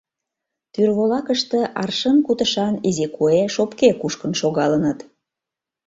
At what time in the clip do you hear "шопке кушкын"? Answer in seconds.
3.55-4.31